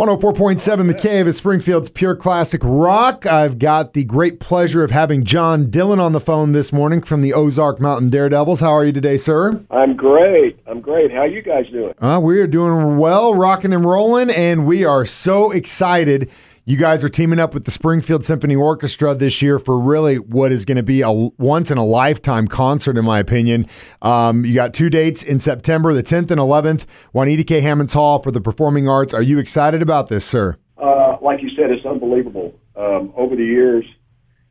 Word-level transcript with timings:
104.7 0.00 0.86
The 0.86 0.94
Cave 0.94 1.28
is 1.28 1.36
Springfield's 1.36 1.90
pure 1.90 2.16
classic 2.16 2.62
rock. 2.64 3.26
I've 3.26 3.58
got 3.58 3.92
the 3.92 4.02
great 4.04 4.40
pleasure 4.40 4.82
of 4.82 4.90
having 4.90 5.24
John 5.24 5.68
Dillon 5.68 6.00
on 6.00 6.14
the 6.14 6.20
phone 6.20 6.52
this 6.52 6.72
morning 6.72 7.02
from 7.02 7.20
the 7.20 7.34
Ozark 7.34 7.80
Mountain 7.80 8.08
Daredevils. 8.08 8.60
How 8.60 8.70
are 8.70 8.86
you 8.86 8.92
today, 8.92 9.18
sir? 9.18 9.62
I'm 9.70 9.96
great. 9.96 10.58
I'm 10.66 10.80
great. 10.80 11.12
How 11.12 11.24
you 11.24 11.42
guys 11.42 11.68
doing? 11.68 11.92
Uh, 11.98 12.18
we 12.18 12.40
are 12.40 12.46
doing 12.46 12.96
well, 12.96 13.34
rocking 13.34 13.74
and 13.74 13.84
rolling, 13.84 14.30
and 14.30 14.64
we 14.64 14.86
are 14.86 15.04
so 15.04 15.50
excited. 15.50 16.30
You 16.66 16.76
guys 16.76 17.02
are 17.02 17.08
teaming 17.08 17.40
up 17.40 17.54
with 17.54 17.64
the 17.64 17.70
Springfield 17.70 18.22
Symphony 18.22 18.54
Orchestra 18.54 19.14
this 19.14 19.40
year 19.40 19.58
for 19.58 19.78
really 19.78 20.16
what 20.16 20.52
is 20.52 20.66
going 20.66 20.76
to 20.76 20.82
be 20.82 21.00
a 21.00 21.10
once 21.10 21.70
in 21.70 21.78
a 21.78 21.84
lifetime 21.84 22.46
concert, 22.46 22.98
in 22.98 23.04
my 23.04 23.18
opinion. 23.18 23.66
Um, 24.02 24.44
you 24.44 24.54
got 24.54 24.74
two 24.74 24.90
dates 24.90 25.22
in 25.22 25.40
September, 25.40 25.94
the 25.94 26.02
10th 26.02 26.30
and 26.30 26.38
11th, 26.38 26.84
Juanita 27.14 27.44
K. 27.44 27.62
Hammons 27.62 27.94
Hall 27.94 28.18
for 28.18 28.30
the 28.30 28.42
Performing 28.42 28.88
Arts. 28.88 29.14
Are 29.14 29.22
you 29.22 29.38
excited 29.38 29.80
about 29.80 30.08
this, 30.08 30.26
sir? 30.26 30.58
Uh, 30.76 31.16
like 31.22 31.40
you 31.40 31.48
said, 31.56 31.70
it's 31.70 31.86
unbelievable. 31.86 32.54
Um, 32.76 33.14
over 33.16 33.36
the 33.36 33.44
years, 33.44 33.86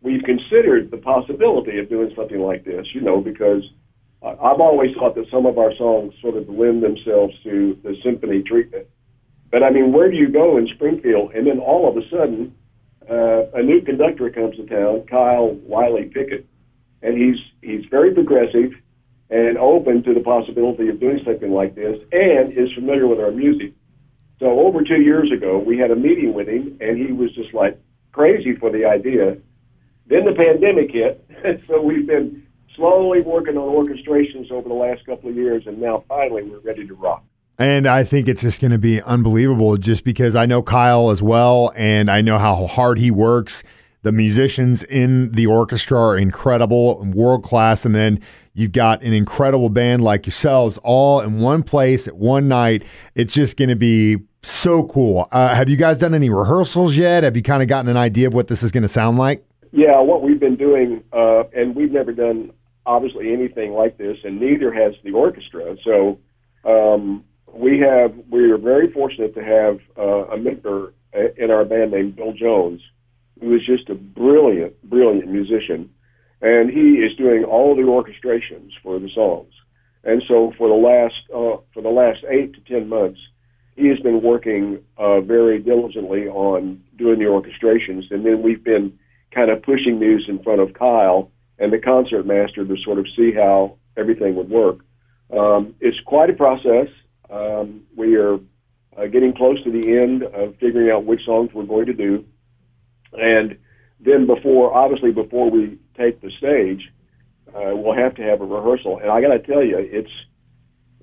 we've 0.02 0.24
considered 0.24 0.90
the 0.90 0.98
possibility 0.98 1.78
of 1.78 1.90
doing 1.90 2.12
something 2.16 2.40
like 2.40 2.66
this, 2.66 2.88
you 2.96 3.02
know, 3.02 3.22
because 3.22 3.62
I've 4.24 4.60
always 4.60 4.96
thought 4.98 5.14
that 5.14 5.26
some 5.32 5.46
of 5.46 5.60
our 5.60 5.76
songs 5.76 6.14
sort 6.22 6.38
of 6.38 6.50
lend 6.50 6.82
themselves 6.82 7.36
to 7.44 7.78
the 7.84 7.96
symphony 8.04 8.42
treatment. 8.42 8.88
But 9.52 9.64
I 9.64 9.72
mean, 9.72 9.92
where 9.92 10.10
do 10.10 10.18
you 10.18 10.30
go 10.30 10.58
in 10.58 10.68
Springfield? 10.68 11.34
And 11.34 11.48
then 11.48 11.60
all 11.60 11.90
of 11.90 11.98
a 11.98 12.08
sudden, 12.10 12.56
uh, 13.10 13.46
a 13.54 13.64
new 13.64 13.82
conductor 13.82 14.30
comes 14.30 14.56
to 14.58 14.66
town, 14.66 15.02
Kyle 15.08 15.52
Wiley 15.64 16.06
Pickett, 16.06 16.46
and 17.02 17.18
he's 17.18 17.38
he's 17.62 17.86
very 17.90 18.14
progressive 18.14 18.74
and 19.30 19.58
open 19.58 20.04
to 20.04 20.14
the 20.14 20.20
possibility 20.20 20.90
of 20.90 21.00
doing 21.00 21.24
something 21.24 21.52
like 21.52 21.76
this, 21.76 22.00
and 22.12 22.52
is 22.54 22.72
familiar 22.74 23.08
with 23.08 23.20
our 23.20 23.32
music. 23.32 23.74
So 24.40 24.60
over 24.62 24.84
two 24.84 25.02
years 25.02 25.32
ago, 25.32 25.58
we 25.58 25.78
had 25.78 25.92
a 25.92 25.96
meeting 25.96 26.34
with 26.34 26.48
him, 26.48 26.78
and 26.80 26.98
he 26.98 27.12
was 27.12 27.32
just 27.34 27.54
like 27.54 27.80
crazy 28.12 28.56
for 28.56 28.72
the 28.72 28.86
idea. 28.86 29.38
Then 30.08 30.26
the 30.26 30.34
pandemic 30.34 30.92
hit, 30.92 31.24
so 31.68 31.82
we've 31.82 32.08
been 32.08 32.48
slowly 32.76 33.22
working 33.22 33.58
on 33.58 33.68
orchestrations 33.68 34.52
over 34.52 34.68
the 34.68 34.76
last 34.76 35.06
couple 35.06 35.30
of 35.30 35.36
years, 35.36 35.68
and 35.68 35.80
now 35.80 36.04
finally 36.08 36.44
we're 36.44 36.60
ready 36.60 36.88
to 36.88 36.96
rock. 36.96 37.24
And 37.60 37.88
I 37.88 38.06
think 38.06 38.30
it's 38.30 38.42
just 38.42 38.62
going 38.62 38.72
to 38.72 38.78
be 38.78 39.02
unbelievable 39.02 39.76
just 39.76 40.06
because 40.06 40.34
I 40.34 40.46
know 40.46 40.64
Kyle 40.64 41.10
as 41.10 41.22
well 41.22 41.74
and 41.76 42.10
I 42.10 42.22
know 42.22 42.40
how 42.40 42.68
hard 42.68 42.98
he 42.98 43.12
works. 43.12 43.64
The 44.02 44.14
musicians 44.14 44.82
in 44.84 45.34
the 45.34 45.46
orchestra 45.46 46.00
are 46.00 46.18
incredible 46.18 47.02
and 47.02 47.14
world 47.14 47.44
class. 47.44 47.84
And 47.84 47.94
then 47.94 48.22
you've 48.54 48.72
got 48.72 49.04
an 49.04 49.12
incredible 49.12 49.68
band 49.68 50.06
like 50.06 50.26
yourselves 50.26 50.80
all 50.84 51.20
in 51.20 51.42
one 51.42 51.64
place 51.64 52.08
at 52.08 52.16
one 52.16 52.48
night. 52.48 52.86
It's 53.14 53.34
just 53.34 53.58
going 53.58 53.68
to 53.68 53.76
be 53.76 54.20
so 54.42 54.86
cool. 54.86 55.28
Uh, 55.34 55.54
have 55.54 55.68
you 55.68 55.76
guys 55.76 55.98
done 55.98 56.14
any 56.14 56.30
rehearsals 56.30 56.96
yet? 56.96 57.26
Have 57.26 57.36
you 57.36 57.44
kind 57.44 57.62
of 57.62 57.68
gotten 57.68 57.90
an 57.90 57.98
idea 57.98 58.28
of 58.28 58.34
what 58.34 58.48
this 58.48 58.64
is 58.64 58.72
going 58.72 58.84
to 58.84 58.88
sound 58.88 59.18
like? 59.18 59.46
Yeah, 59.74 60.00
what 60.00 60.24
we've 60.24 60.40
been 60.40 60.56
doing, 60.56 61.04
uh, 61.12 61.44
and 61.54 61.76
we've 61.76 61.92
never 61.92 62.14
done 62.14 62.54
obviously 62.86 63.34
anything 63.34 63.74
like 63.74 63.98
this, 63.98 64.18
and 64.24 64.40
neither 64.40 64.72
has 64.72 64.94
the 65.04 65.12
orchestra. 65.12 65.76
So 65.84 66.20
um, 66.64 67.26
we 67.54 67.80
have 67.80 68.14
we 68.30 68.52
are 68.52 68.58
very 68.58 68.92
fortunate 68.92 69.34
to 69.36 69.44
have 69.44 69.80
uh, 69.98 70.34
a 70.34 70.38
mentor 70.38 70.94
in 71.38 71.52
our 71.52 71.66
band 71.66 71.92
named 71.92 72.16
Bill 72.16 72.34
Jones, 72.34 72.82
who 73.40 73.56
is 73.56 73.66
just 73.66 73.90
a 73.90 73.96
brilliant, 73.96 74.82
brilliant 74.84 75.32
musician, 75.32 75.90
and 76.42 76.70
he 76.70 77.00
is 77.00 77.16
doing 77.18 77.44
all 77.44 77.76
the 77.76 77.82
orchestrations 77.84 78.72
for 78.84 79.00
the 79.00 79.10
songs. 79.14 79.52
And 80.04 80.24
so 80.28 80.54
for 80.58 80.68
the 80.68 80.76
last 80.76 81.16
uh, 81.30 81.62
for 81.74 81.82
the 81.82 81.90
last 81.90 82.20
eight 82.30 82.54
to 82.54 82.62
ten 82.62 82.88
months, 82.88 83.20
he 83.76 83.88
has 83.88 84.00
been 84.00 84.22
working 84.22 84.80
uh, 84.98 85.22
very 85.22 85.60
diligently 85.60 86.28
on 86.28 86.82
doing 86.98 87.20
the 87.20 87.26
orchestrations, 87.26 88.04
and 88.12 88.26
then 88.26 88.42
we've 88.42 88.64
been 88.64 88.98
kind 89.32 89.52
of 89.52 89.62
pushing 89.62 90.00
these 90.00 90.22
in 90.28 90.42
front 90.44 90.62
of 90.62 90.74
Kyle 90.74 91.32
and 91.60 91.74
the 91.74 91.80
concert 91.80 92.26
master 92.26 92.66
to 92.66 92.76
sort 92.84 93.00
of 93.00 93.06
see 93.16 93.32
how 93.34 93.78
everything 93.98 94.36
would 94.36 94.50
work. 94.50 94.80
Um, 95.38 95.76
it's 95.80 96.00
quite 96.06 96.30
a 96.30 96.34
process. 96.34 96.88
Um, 97.30 97.84
we 97.96 98.16
are 98.16 98.36
uh, 98.98 99.08
getting 99.12 99.34
close 99.36 99.64
to 99.64 99.72
the 99.72 100.00
end 100.00 100.24
of 100.24 100.56
figuring 100.60 100.90
out 100.92 101.06
which 101.06 101.22
songs 101.26 101.52
we're 101.54 101.66
going 101.66 101.86
to 101.86 101.94
do, 101.94 102.26
and 103.14 103.58
then 104.00 104.28
before, 104.28 104.74
obviously, 104.74 105.12
before 105.12 105.50
we 105.50 105.78
take 105.98 106.22
the 106.22 106.32
stage, 106.38 106.90
uh, 107.50 107.76
we'll 107.76 107.96
have 107.96 108.16
to 108.16 108.22
have 108.22 108.42
a 108.42 108.46
rehearsal. 108.46 109.00
And 109.00 109.12
I 109.12 109.22
got 109.22 109.30
to 109.30 109.40
tell 109.40 109.64
you, 109.64 109.78
it's 109.78 110.12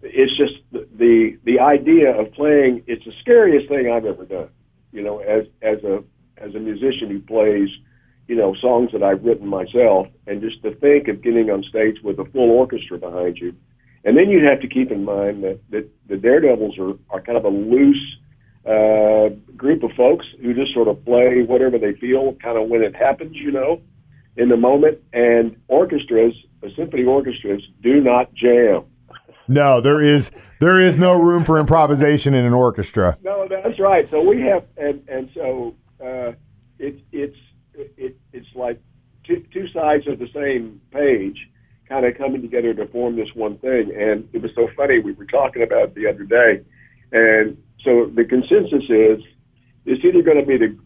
it's 0.03 0.37
just 0.37 0.55
the, 0.73 0.87
the 0.97 1.39
the 1.45 1.61
idea 1.61 2.19
of 2.19 2.33
playing. 2.33 2.85
It's 2.87 3.05
the 3.05 3.13
scariest 3.21 3.69
thing 3.69 3.91
I've 3.91 4.05
ever 4.05 4.25
done. 4.25 4.49
You 4.93 5.03
know, 5.03 5.19
as 5.19 5.45
as 5.63 5.83
a 5.85 6.03
as 6.39 6.55
a 6.55 6.59
musician 6.59 7.11
who 7.11 7.21
plays, 7.21 7.69
you 8.29 8.37
know, 8.37 8.55
songs 8.61 8.91
that 8.93 9.03
I've 9.03 9.25
written 9.25 9.47
myself, 9.47 10.07
and 10.27 10.41
just 10.41 10.63
to 10.63 10.75
think 10.77 11.09
of 11.09 11.23
getting 11.23 11.51
on 11.51 11.63
stage 11.65 11.97
with 12.03 12.19
a 12.19 12.25
full 12.27 12.51
orchestra 12.51 12.99
behind 12.99 13.39
you 13.39 13.55
and 14.07 14.17
then 14.17 14.31
you'd 14.31 14.45
have 14.45 14.61
to 14.61 14.69
keep 14.69 14.93
in 14.93 15.05
mind 15.05 15.43
that, 15.43 15.59
that 15.71 15.91
the 16.09 16.17
Daredevils 16.17 16.79
are, 16.79 16.95
are 17.11 17.21
kind 17.21 17.37
of 17.37 17.45
a 17.45 17.49
loose 17.49 18.17
uh, 18.65 19.35
group 19.57 19.83
of 19.83 19.91
folks 19.97 20.25
who 20.41 20.55
just 20.55 20.73
sort 20.73 20.87
of 20.87 21.05
play 21.05 21.43
whatever 21.43 21.77
they 21.77 21.93
feel, 21.95 22.35
kind 22.35 22.57
of 22.57 22.69
when 22.69 22.83
it 22.83 22.95
happens, 22.95 23.35
you 23.35 23.51
know, 23.51 23.83
in 24.37 24.49
the 24.49 24.57
moment. 24.57 24.99
And 25.13 25.57
orchestras, 25.67 26.35
symphony 26.77 27.05
orchestras, 27.05 27.63
do 27.83 28.01
not 28.01 28.33
jam. 28.33 28.85
No, 29.49 29.81
there 29.81 30.01
is 30.01 30.31
there 30.61 30.81
is 30.81 30.97
no 30.97 31.13
room 31.13 31.45
for 31.45 31.59
improvisation 31.59 32.33
in 32.33 32.45
an 32.45 32.55
orchestra. 32.55 33.19
No, 33.23 33.49
that's 33.49 33.79
right. 33.81 34.09
So 34.11 34.23
we 34.23 34.41
have, 34.43 34.65
and 34.77 35.03
and 35.09 35.31
so 35.35 35.75
uh, 36.01 36.33
it's 36.79 37.01
it's 37.11 37.37
it, 37.75 38.17
it's 38.33 38.49
like 38.55 38.81
two, 39.25 39.45
two 39.53 39.69
sides 39.69 40.07
of 40.09 40.19
the 40.19 40.29
same 40.33 40.81
page 40.93 41.49
kind 41.89 42.05
of 42.05 42.17
coming 42.17 42.43
together 42.43 42.75
to 42.75 42.87
form 42.89 43.17
this 43.17 43.29
one 43.35 43.59
thing. 43.59 43.93
And 43.97 44.29
it 44.33 44.43
was 44.43 44.53
so 44.55 44.69
funny. 44.77 44.99
We 44.99 45.13
were 45.13 45.27
talking 45.27 45.63
about 45.63 45.89
it 45.89 45.95
the 45.95 46.09
other 46.09 46.25
day. 46.25 46.63
And 47.13 47.57
so 47.85 48.11
the 48.15 48.25
consensus 48.25 48.85
is 48.89 49.23
it's 49.85 50.05
either 50.05 50.23
going 50.23 50.41
to 50.41 50.47
be 50.47 50.59
the, 50.59 50.79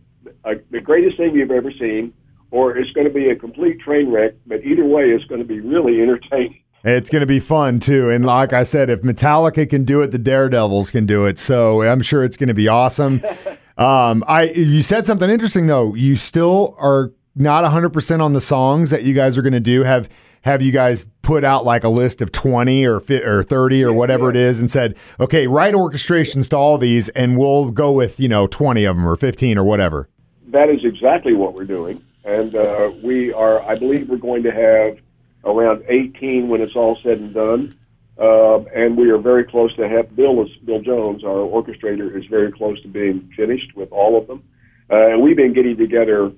uh, 0.45 0.55
the 0.71 0.81
greatest 0.81 1.17
thing 1.17 1.35
you've 1.35 1.51
ever 1.51 1.73
seen 1.73 2.13
or 2.51 2.77
it's 2.77 2.91
going 2.93 3.07
to 3.07 3.13
be 3.13 3.31
a 3.31 3.37
complete 3.37 3.81
train 3.81 4.11
wreck. 4.11 4.35
But 4.47 4.65
either 4.65 4.85
way, 4.85 5.05
it's 5.05 5.25
going 5.25 5.41
to 5.41 5.47
be 5.47 5.61
really 5.61 6.03
entertaining. 6.03 6.63
It's 6.83 7.11
going 7.11 7.21
to 7.21 7.27
be 7.27 7.41
fun 7.41 7.79
too. 7.79 8.09
And 8.11 8.25
like 8.25 8.53
I 8.53 8.63
said, 8.63 8.89
if 8.89 9.03
Metallica 9.03 9.69
can 9.69 9.85
do 9.85 10.01
it, 10.01 10.13
the 10.13 10.19
Daredevils 10.19 10.91
can 10.91 11.05
do 11.05 11.27
it. 11.27 11.39
So 11.39 11.83
I'm 11.83 12.03
sure 12.03 12.25
it's 12.25 12.37
going 12.37 12.49
to 12.49 12.55
be 12.55 12.69
awesome. 12.69 13.23
um, 13.77 14.25
I 14.27 14.51
you 14.55 14.83
said 14.83 15.05
something 15.07 15.29
interesting 15.29 15.67
though. 15.67 15.95
You 15.95 16.17
still 16.17 16.75
are 16.79 17.13
not 17.37 17.65
100% 17.65 18.21
on 18.23 18.33
the 18.33 18.41
songs 18.41 18.91
that 18.91 19.05
you 19.05 19.15
guys 19.15 19.37
are 19.37 19.43
going 19.43 19.53
to 19.53 19.61
do. 19.61 19.83
Have 19.83 20.09
have 20.43 20.63
you 20.63 20.73
guys 20.73 21.07
put 21.23 21.45
out 21.45 21.65
like 21.65 21.85
a 21.85 21.89
list 21.89 22.23
of 22.23 22.33
20 22.33 22.87
or 22.87 23.03
or 23.25 23.43
30 23.43 23.85
or 23.85 23.93
whatever 23.93 24.31
it 24.31 24.37
is 24.37 24.59
and 24.59 24.71
said, 24.71 24.97
okay, 25.19 25.47
write 25.47 25.75
orchestrations 25.75 26.49
to 26.51 26.57
all 26.57 26.79
these 26.79 27.09
and 27.11 27.37
we'll 27.37 27.71
go 27.71 27.93
with, 27.93 28.19
you 28.19 28.29
know, 28.29 28.47
20 28.47 28.85
of 28.85 28.97
them 28.97 29.07
or 29.07 29.17
15 29.17 29.59
or 29.59 29.65
whatever? 29.65 30.09
That 30.49 30.69
is 30.71 30.85
exactly 30.85 31.35
what 31.35 31.55
we're 31.55 31.65
doing. 31.65 32.03
And 32.25 32.55
uh, 32.55 32.93
we 33.03 33.33
are, 33.33 33.63
I 33.63 33.77
believe 33.77 34.09
we're 34.09 34.17
going 34.17 34.43
to 34.45 34.53
have 34.53 34.99
around 35.45 35.85
18 35.89 36.49
when 36.49 36.61
it's 36.61 36.77
all 36.77 36.97
said 37.03 37.19
and 37.19 37.35
done. 37.35 37.77
Uh, 38.19 38.59
and 38.75 38.99
we 38.99 39.11
are 39.11 39.19
very 39.19 39.45
close 39.45 39.75
to 39.77 39.89
have 39.89 40.15
Bill 40.15 40.47
Bill 40.65 40.83
Jones, 40.83 41.25
our 41.25 41.37
orchestrator, 41.37 42.15
is 42.15 42.27
very 42.27 42.53
close 42.53 42.81
to 42.83 42.89
being 42.89 43.33
finished 43.35 43.75
with 43.75 43.91
all 43.93 44.19
of 44.19 44.27
them. 44.27 44.43
Uh, 44.91 45.13
and 45.13 45.23
we've 45.23 45.37
been 45.37 45.55
getting 45.55 45.77
together 45.79 46.31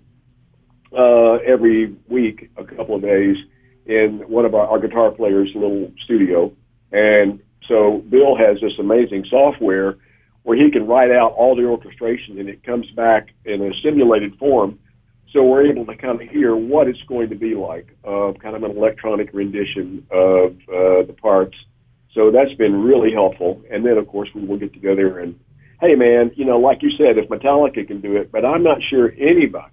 uh, 0.97 1.33
every 1.45 1.97
week, 2.09 2.51
a 2.57 2.65
couple 2.65 2.95
of 2.95 3.03
days, 3.03 3.37
in 3.87 4.22
one 4.28 4.44
of 4.44 4.54
our, 4.54 4.66
our 4.66 4.78
guitar 4.78 5.10
players' 5.10 5.50
little 5.54 5.91
studio. 6.04 6.53
And 6.93 7.41
so 7.69 8.03
Bill 8.09 8.37
has 8.37 8.60
this 8.60 8.72
amazing 8.78 9.26
software 9.31 9.97
where 10.43 10.56
he 10.56 10.70
can 10.70 10.87
write 10.87 11.10
out 11.10 11.32
all 11.32 11.54
the 11.54 11.65
orchestration 11.65 12.38
and 12.38 12.48
it 12.48 12.65
comes 12.65 12.91
back 12.91 13.29
in 13.44 13.62
a 13.62 13.70
simulated 13.82 14.37
form. 14.38 14.79
So 15.32 15.44
we're 15.44 15.70
able 15.70 15.87
to 15.87 15.96
kind 15.96 16.20
of 16.20 16.29
hear 16.29 16.55
what 16.55 16.88
it's 16.88 17.02
going 17.08 17.31
to 17.31 17.37
be 17.37 17.55
like, 17.55 17.96
uh, 18.05 18.32
kind 18.43 18.55
of 18.55 18.64
an 18.64 18.76
electronic 18.76 19.31
rendition 19.32 20.06
of 20.11 20.52
uh, 20.69 21.06
the 21.06 21.17
parts. 21.20 21.56
So 22.12 22.31
that's 22.31 22.52
been 22.58 22.82
really 22.82 23.12
helpful. 23.12 23.62
And 23.70 23.87
then, 23.87 23.96
of 23.96 24.06
course, 24.08 24.28
we 24.35 24.44
will 24.44 24.58
get 24.58 24.75
together 24.75 25.20
and, 25.20 25.38
hey, 25.81 25.94
man, 25.94 26.32
you 26.35 26.44
know, 26.44 26.58
like 26.58 26.82
you 26.82 26.90
said, 26.99 27.17
if 27.17 27.31
Metallica 27.31 27.87
can 27.87 28.00
do 28.00 28.17
it, 28.17 28.31
but 28.31 28.44
I'm 28.44 28.62
not 28.62 28.78
sure 28.90 29.11
anybody 29.12 29.73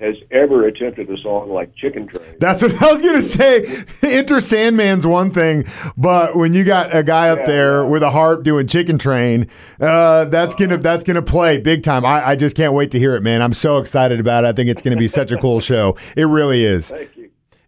has 0.00 0.14
ever 0.30 0.66
attempted 0.66 1.10
a 1.10 1.16
song 1.18 1.50
like 1.50 1.74
Chicken 1.74 2.06
Train. 2.06 2.36
That's 2.38 2.62
what 2.62 2.80
I 2.80 2.92
was 2.92 3.02
going 3.02 3.20
to 3.20 3.22
say. 3.22 3.84
Enter 4.02 4.36
Sandman's 4.36 5.06
one 5.06 5.32
thing, 5.32 5.64
but 5.96 6.36
when 6.36 6.54
you 6.54 6.64
got 6.64 6.94
a 6.94 7.02
guy 7.02 7.30
up 7.30 7.40
yeah, 7.40 7.46
there 7.46 7.82
yeah. 7.82 7.88
with 7.88 8.02
a 8.02 8.10
harp 8.10 8.44
doing 8.44 8.66
Chicken 8.66 8.98
Train, 8.98 9.48
uh, 9.80 10.26
that's 10.26 10.54
uh, 10.54 10.58
gonna 10.58 10.78
that's 10.78 11.04
gonna 11.04 11.22
play 11.22 11.58
big 11.58 11.82
time. 11.82 12.04
I, 12.04 12.28
I 12.28 12.36
just 12.36 12.56
can't 12.56 12.74
wait 12.74 12.90
to 12.92 12.98
hear 12.98 13.16
it, 13.16 13.22
man. 13.22 13.42
I'm 13.42 13.52
so 13.52 13.78
excited 13.78 14.20
about 14.20 14.44
it. 14.44 14.48
I 14.48 14.52
think 14.52 14.70
it's 14.70 14.82
going 14.82 14.96
to 14.96 15.00
be 15.00 15.08
such 15.08 15.32
a 15.32 15.36
cool 15.36 15.60
show. 15.60 15.96
It 16.16 16.24
really 16.24 16.64
is. 16.64 16.90
Thank 16.90 17.16
you. 17.16 17.17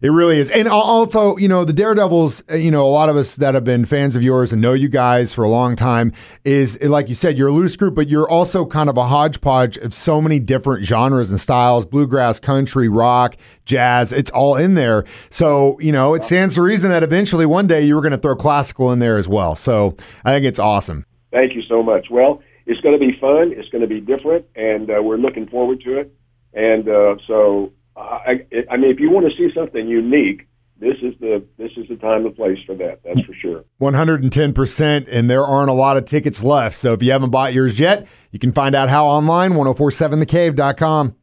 It 0.01 0.09
really 0.09 0.39
is. 0.39 0.49
And 0.49 0.67
also, 0.67 1.37
you 1.37 1.47
know, 1.47 1.63
the 1.63 1.73
Daredevils, 1.73 2.43
uh, 2.49 2.55
you 2.55 2.71
know, 2.71 2.83
a 2.83 2.89
lot 2.89 3.07
of 3.07 3.15
us 3.15 3.35
that 3.35 3.53
have 3.53 3.63
been 3.63 3.85
fans 3.85 4.15
of 4.15 4.23
yours 4.23 4.51
and 4.51 4.59
know 4.59 4.73
you 4.73 4.89
guys 4.89 5.31
for 5.31 5.43
a 5.43 5.49
long 5.49 5.75
time 5.75 6.11
is, 6.43 6.81
like 6.81 7.07
you 7.07 7.13
said, 7.13 7.37
you're 7.37 7.49
a 7.49 7.53
loose 7.53 7.77
group, 7.77 7.93
but 7.93 8.09
you're 8.09 8.27
also 8.27 8.65
kind 8.65 8.89
of 8.89 8.97
a 8.97 9.05
hodgepodge 9.05 9.77
of 9.77 9.93
so 9.93 10.19
many 10.19 10.39
different 10.39 10.85
genres 10.85 11.29
and 11.29 11.39
styles 11.39 11.85
bluegrass, 11.85 12.39
country, 12.39 12.89
rock, 12.89 13.37
jazz. 13.65 14.11
It's 14.11 14.31
all 14.31 14.55
in 14.55 14.73
there. 14.73 15.05
So, 15.29 15.79
you 15.79 15.91
know, 15.91 16.15
it 16.15 16.23
stands 16.23 16.55
to 16.55 16.63
reason 16.63 16.89
that 16.89 17.03
eventually 17.03 17.45
one 17.45 17.67
day 17.67 17.83
you 17.83 17.93
were 17.93 18.01
going 18.01 18.11
to 18.11 18.17
throw 18.17 18.35
classical 18.35 18.91
in 18.91 18.97
there 18.97 19.19
as 19.19 19.27
well. 19.27 19.55
So 19.55 19.95
I 20.25 20.31
think 20.31 20.45
it's 20.45 20.59
awesome. 20.59 21.05
Thank 21.31 21.53
you 21.53 21.61
so 21.69 21.83
much. 21.83 22.07
Well, 22.09 22.41
it's 22.65 22.81
going 22.81 22.99
to 22.99 23.05
be 23.05 23.15
fun. 23.19 23.53
It's 23.55 23.69
going 23.69 23.81
to 23.81 23.87
be 23.87 24.01
different, 24.01 24.45
and 24.55 24.89
uh, 24.89 25.01
we're 25.03 25.17
looking 25.17 25.47
forward 25.47 25.81
to 25.81 25.99
it. 25.99 26.13
And 26.53 26.89
uh, 26.89 27.15
so 27.27 27.71
I, 28.01 28.45
I 28.69 28.77
mean, 28.77 28.91
if 28.91 28.99
you 28.99 29.09
want 29.09 29.27
to 29.29 29.37
see 29.37 29.53
something 29.55 29.87
unique, 29.87 30.47
this 30.81 30.95
is 31.03 31.13
the 31.19 31.45
this 31.57 31.71
is 31.77 31.87
the 31.89 31.95
time 31.95 32.25
and 32.25 32.35
place 32.35 32.57
for 32.65 32.73
that. 32.75 33.01
That's 33.03 33.21
for 33.21 33.33
sure. 33.33 33.65
One 33.77 33.93
hundred 33.93 34.23
and 34.23 34.31
ten 34.31 34.51
percent, 34.53 35.07
and 35.09 35.29
there 35.29 35.45
aren't 35.45 35.69
a 35.69 35.73
lot 35.73 35.95
of 35.95 36.05
tickets 36.05 36.43
left. 36.43 36.75
So 36.75 36.93
if 36.93 37.03
you 37.03 37.11
haven't 37.11 37.29
bought 37.29 37.53
yours 37.53 37.79
yet, 37.79 38.07
you 38.31 38.39
can 38.39 38.51
find 38.51 38.73
out 38.73 38.89
how 38.89 39.05
online. 39.05 39.51
1047thecave.com. 39.51 41.15